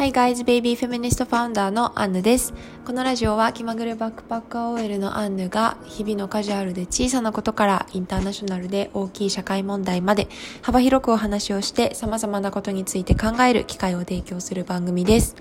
[0.00, 2.54] Hi guys, Baby Feminist Founder のアンヌです。
[2.86, 10.28] このラジオは気まぐれバックパッカー OL のアンヌが日々のカジュアルで小さなことからインターナショナルで大きい社会問題まで
[10.62, 15.36] 幅広くお話をして様々なことについて考える機会を提供する番組です。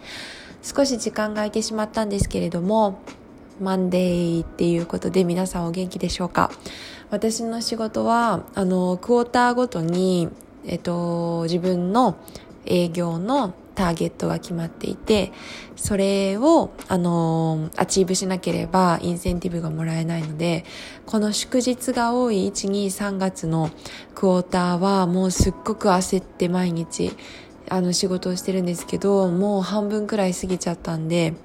[0.62, 3.00] 少し時間が空いてしまったんですけれども、
[3.62, 6.52] マンデーっていうことで皆さんお元気でしょうか？
[7.12, 10.27] 私の仕事は、あの、クォーターごとに、
[10.66, 12.18] えっと、自分の
[12.66, 15.31] 営業のターゲットが決まっていて、
[15.77, 20.66] それを、あの achieve しなければインセンティブがもらえないので、
[21.05, 23.72] この祝日が多い1、2、3月の
[24.16, 27.16] クォーターはもうすっごく焦って毎日、
[27.70, 31.35] あの仕事をしてるんですけど、もう半分くらい過ぎちゃったんで、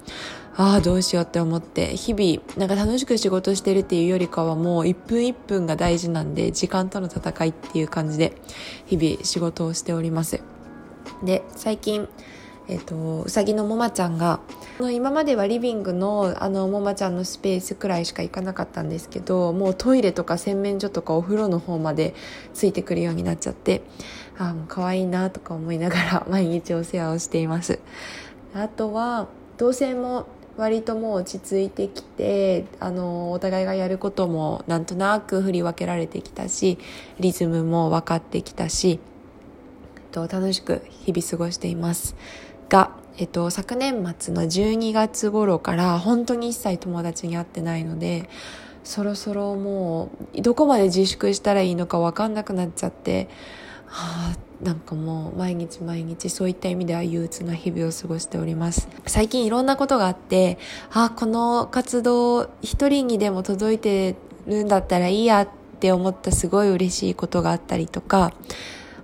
[0.57, 8.33] ああ、どうしようって思って、日々、なんか楽しく仕事してるっていうよりかはもう1分1分が大事なんで、時間との戦いっていう感じで、
[8.85, 10.54] 日々仕事をしております。
[11.25, 12.07] で最近
[12.67, 14.39] えっ、と、うさぎのもまちゃんが、
[14.91, 22.15] 今まではリビングのあのもまちゃんのスペースくらいしか行かなかったんですけど、もうトイレとか洗面所とかお風呂の方まで
[22.53, 23.83] ついてくるようになっちゃって、
[24.37, 27.79] ああ、もう可愛いなとか思いながら 毎日お世話をしています。
[28.55, 30.25] あとは、同棲も
[30.57, 36.77] 割ともう落ち着いてきてあのお互いがやることもなんとなく振り分けられてきたし
[37.19, 38.99] リズムも分かってきたし
[40.15, 42.15] と、楽しく日々過ごしています。
[42.69, 48.29] が、えっと、昨年末の12月頃から本当に一切友達に会ってないので、
[48.83, 53.29] そろそろもう、どこまで自粛したらいいのかわかんなくなっちゃって、
[53.87, 58.87] はあ、なんかもう毎日毎日そういった意味では憂鬱な日々を過ごしております。
[59.05, 60.57] 最近いろんなことがあって、
[60.91, 64.15] あ、この活動一人にでも届いて
[64.47, 65.49] るんだったらいいやっ
[65.79, 68.33] て思ったすごい嬉しいことがあったりとか、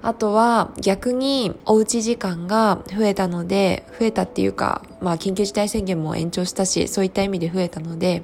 [0.03, 8.23] あとは逆におうち時間が増えたので、増えたっていうか、まあ緊急事態宣言も延長したし、そういった意味で増えたので、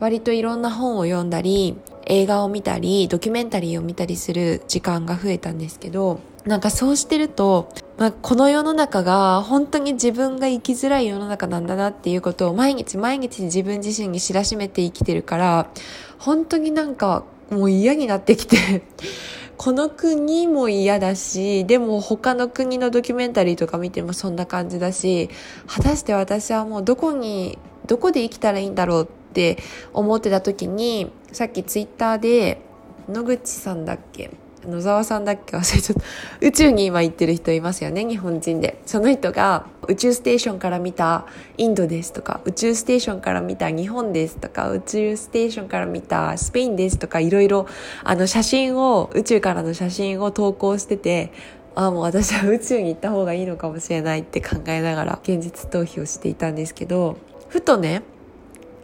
[0.00, 1.76] 割といろんな本を読んだり、
[2.06, 7.68] 映画を見たり、ドキュメンタリーを見たりする時間が増えたんですけど、なんかそうしてると、
[7.98, 15.68] まあ、この世の中が本当に自分が生きづらい世の中なんだなっていうことを毎日毎日自分自身に知らしめて生きてるから、
[16.18, 18.82] 本当になんかもう嫌になってきて
[19.58, 25.28] この国も嫌だし、でも他の国のドキュメンタリーとか見てもそんな感じだし、
[25.66, 27.58] 果たして私はもうどこに、
[27.88, 29.58] どこで生きたらいいんだろうって
[29.92, 32.62] 思ってた時に、さっきツイッターで
[33.08, 34.30] 野口さんだっけ
[34.64, 36.02] 野沢さんだっけ忘れちゃった。
[36.46, 38.80] 宇宙に今行ってる人いますよね、日本人で。
[38.86, 41.26] その人が宇宙ステーションから見た
[41.56, 47.66] インドですとか、宇宙ステーションから見た日本ですとか、宇宙ステーションから見たスペインですとか、いろいろ
[48.04, 51.32] あの写真を、宇宙からの写真を投稿してて、
[51.74, 57.16] ああ、もう私は宇宙に行った方がいいのかもしれないって考えながら現実逃避をしていたんですけど、
[57.48, 58.02] ふとね、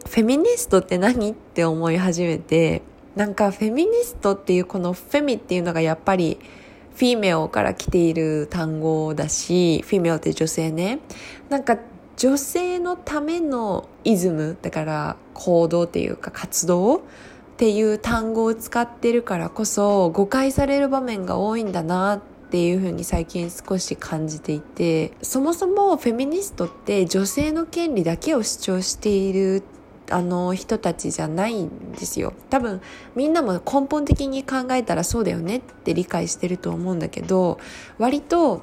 [0.09, 2.83] フェミニストって何って思い始めて、
[3.15, 6.39] なんかフェミニストっていうこのフェミっていうのがやっぱり
[6.95, 11.01] フィメオから来ている単語だし、フィメオって女性ね。
[11.49, 11.79] なんか
[12.17, 17.01] 女性のためのイズム、だから行動っていうか活動っ
[17.57, 29.63] ていう単語を使ってるからこそ誤解される場面が多いんだなっていうふうに最近少し感じていてそもそもフェミニストって女性の権利だけを主張している
[30.11, 32.33] あの人たちじゃないんですよ。
[32.51, 32.81] 多分
[33.15, 37.59] みんなも根本的に考えたらそうだよねって理解してると思うんだけど
[37.99, 38.63] 割と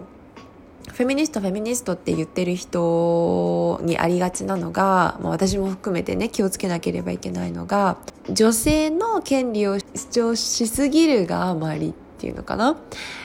[0.90, 7.98] フェミニストフェミニストって言ってる人にありがちなのが、まあ、私も含めてね気をつけなければいけないのが
[8.30, 12.78] 女性の権利を主張しすぎるがあまりっていうのかな、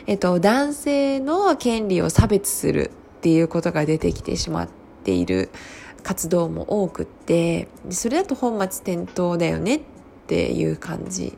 [0.07, 4.69] えっと、男性の権利を差別するっていうことが出てきてしまっ
[5.05, 5.51] ている。
[6.07, 9.81] 活動も多くってそれだと本末転倒だよねっ
[10.29, 11.37] ていう感じ。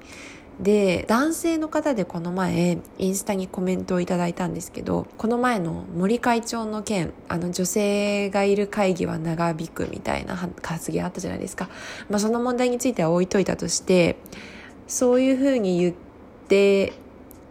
[0.61, 11.71] で男性の方でこの前インスタにコメントをいただいたんですけどこの前の森会長の件あの女性がいる会議は長引くみたいな発言あったじゃないですか、
[12.11, 14.17] まあ、その問題については置いといたとして
[14.89, 15.95] そういうふうに言っ
[16.49, 16.93] て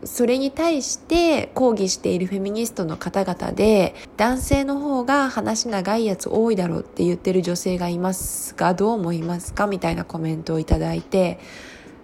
[0.04, 11.40] それに対して抗議しているフェミニストの方々で男性の方が話長いやつ多いだろうって言ってる女性がいますがどう思いますかみたいなコメントをいただいて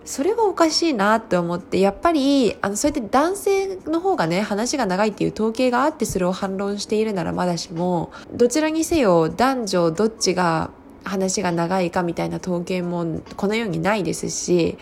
[0.05, 10.71] それはおかしいなって思ってやっぱりあのそうやって男性の方がね話が長いっていう統計があってそれを反論しているならまだしもどちらにせよ男女どっちが
[11.05, 14.77] 話が長いかみたいな統計もこのようにないですし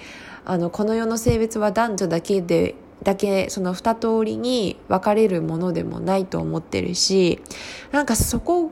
[0.45, 7.41] あのこの世の性別は男女だけでだけその二通りに分かれるものでもないと思ってるし
[7.91, 8.71] なんかそこ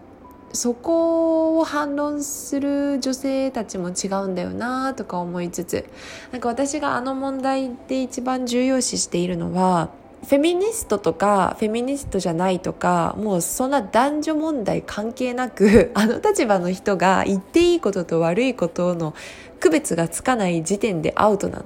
[0.51, 5.85] そこを反論する女性たちも違うんだよなとか思いつつ
[6.31, 9.89] なんか私があの問題で一番重要視しているのは
[10.27, 19.13] フェミニストとかフェミニストじゃないとかもうそんな男女問題関係なく あの立場の人が言っていいことと悪いことの
[19.59, 21.65] 区別がつかない時点でアウトなの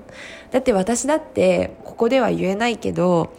[0.52, 3.32] だって私だってここでは言えないけど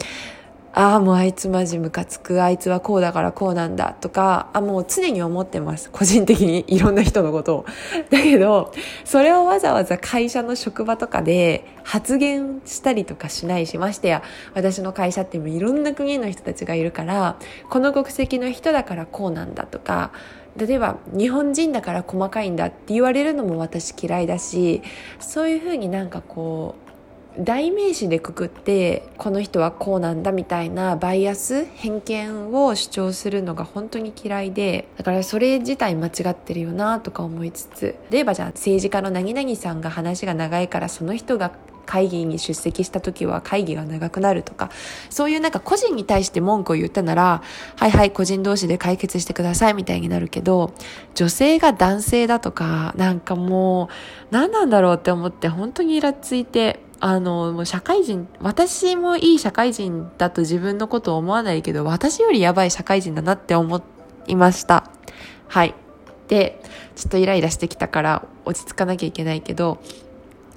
[0.77, 2.43] ああ、もうあいつマジムカつく。
[2.43, 3.95] あいつはこうだからこうなんだ。
[4.01, 5.89] とか、あ、もう常に思ってます。
[5.89, 7.65] 個人的にいろんな人のことを。
[8.11, 8.73] だけど、
[9.05, 14.25] それをわざわざ会社の職場とかで発言したりとかしないし、ましてや、
[14.55, 17.37] 私の会社ってもいろんな国の人たちがいるから、
[17.71, 20.11] この国籍の人だからこうなんだとか、
[20.57, 24.83] 例えば日本人だから細かいんだって言われるのも私嫌いだし
[25.19, 26.84] そういうふうになんかこう
[27.39, 41.53] 代名詞でくくってこの人はこうなんだみたいなバイアス偏見を主張するのが本当に嫌いでだからそれ自体間違ってるよなとか思いつつ例えばじゃあ政治家の何々さんが話が長いからその人が
[41.85, 44.71] 会議に出席した時は会議が長くなるとか
[45.11, 47.43] そういうなんか個人に対して文句を言ったなら
[47.77, 50.73] はいはい個人同士で解決してくださいみたいになるけど
[51.15, 53.89] 女性が男性だとかなんかも
[54.31, 63.83] う何なんだろうって思って本当にイラついてあの、もう社会人、私もいい社会人だと自分のことを思わないけど、私よりやばい社会人だなって思
[64.27, 64.91] いました。
[65.47, 65.75] はい。
[66.29, 66.63] で、
[66.97, 69.83] ちょっとイライラしてきたから落ち着かなきゃいけないけど、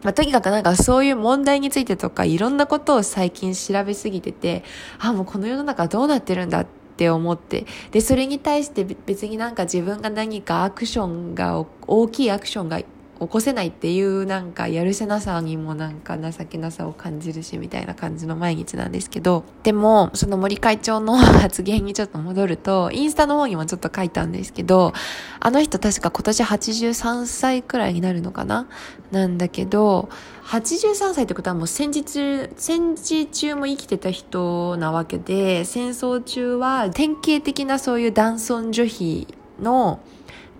[0.03, 4.63] まあ、とにかくなんかそういう問題についてとかいろんなことを最近調べすぎてて、
[4.99, 12.79] あ、もうこの世の中どうなってるんだって思って、で、それに対して別になんか自分が何かアクションが、大きいアクションが
[13.19, 24.93] 起こせないっていうなんかやるせなさにもなんか情けなさを感じるしみたいな感じの毎日なんですけどでもその森会長の発言にちょっと戻るとインスタの方にもちょっと書いたんですけど
[25.39, 28.67] あの人確か今年83歳くらいになるのかな？
[29.11, 30.09] なんだけど
[30.45, 39.27] 83歳ってことはもう戦時中戦時中も生きてた人なわけで戦争中は典型的なそういう男尊女卑
[39.61, 39.99] の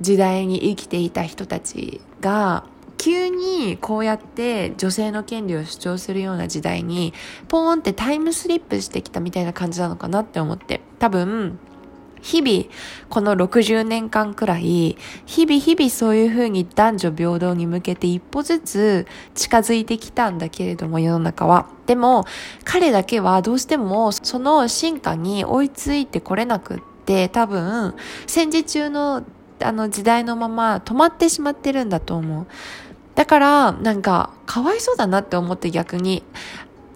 [0.02, 2.66] 時代に生きていた人たちが
[2.98, 7.14] 急にこうやって女性の権利を主張するような時代に
[7.48, 10.82] ポーンってタイムスリップしてきたみたいな感じなのかなって思って。
[11.00, 11.60] 多分
[12.22, 12.66] 日々
[13.10, 21.70] この60年間くらい日々日々そういうふうに男女平等に向けて一歩ずつ近づいてきたんだけれども世の中は。
[21.86, 22.26] でも
[22.66, 27.96] 彼だけはどうしてもその進化に追いついてこれなくって多分
[28.26, 29.24] 戦時中の
[29.62, 32.48] あの時代のまま止まってしまってるんだと思う。
[33.16, 36.24] だから、なんか、かわいそうだなって思って逆に、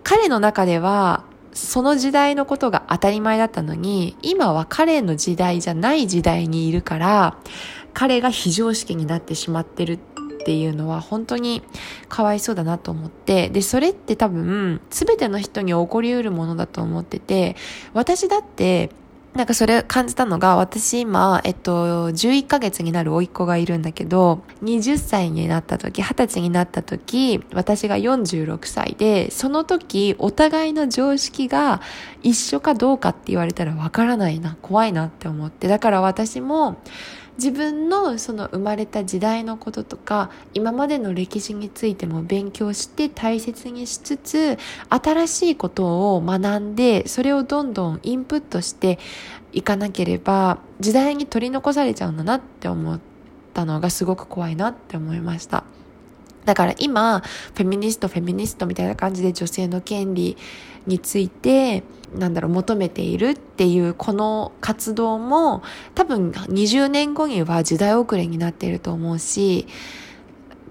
[0.04, 1.24] 彼の中では、
[1.54, 7.38] その時代のことが当たり前だったのに、今は彼の時代じゃない時代にいるから、
[7.94, 9.98] 彼が非常識になってしまってるっ
[10.44, 11.62] ていうのは本当に
[12.08, 17.56] かわいそうだなと思って、で、それって多分、すべての人に起こりうるものだと思ってて、
[17.94, 18.90] 私だって
[19.34, 31.80] なんかそれ感じたのが、私今、えっと、11ヶ月になる甥っ子がいるんだけど、20歳になった時、20歳になった時、私が46歳で、その時、お互いの常識が
[32.22, 35.70] 一緒かどうかって言われたらわからないな、怖いなって思って。
[35.70, 36.82] だから私も、
[37.38, 44.58] 自分のその生まれた時代のこととか今までの歴史についても勉強して大切にしつつ
[44.90, 49.00] 新しいことを学んでそれをどんどんインプットして
[49.54, 53.00] いかなければ時代に取り残されちゃうんだなって思っ
[53.54, 55.64] たのがすごく怖いなって思いました。
[56.46, 60.38] だから今、フェミニスト、フェミニストみたいな感じで女性の権利
[60.88, 61.84] について、
[62.16, 65.64] なんだろう、求めているっていうこの活動も
[65.96, 69.68] 多分20年後には時代遅れになっていると思うし、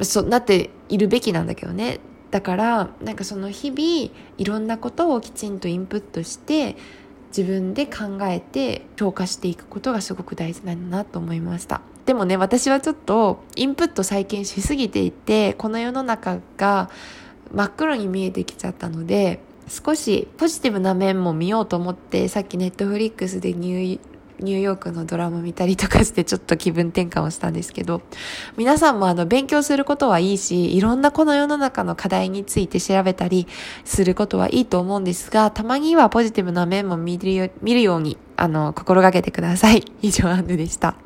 [0.03, 2.01] そうなっているべきなんだけどね。
[2.31, 6.77] だから、なんかその日々いろんなことをきちんとインプットして、
[7.31, 16.91] 自分で考えて消化していくことがすごく大事なんだなと思いましたでもね私はちょっとインプット最近しすぎていてこの世の中が
[17.53, 24.01] 真っ黒に見えてきちゃったので少しポジティブな面も見ようと思ってさっきネットフリックスでニュ
[24.41, 28.03] ニューヨークのドラマ見たりとかしてちょっと気分転換をしたんですけど、
[28.57, 33.47] 皆さんもあの勉強することはいいし、いろんなこの世の中の課題について調べたり
[33.85, 39.85] することはいいと思うんですが、たまにはポジティブな面も見るよ見るように、あの、心がけてください。
[40.03, 40.97] 以上、アンヌでした。